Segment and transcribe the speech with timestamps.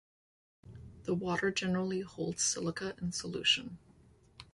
[1.03, 3.77] The water generally holds silica in solution.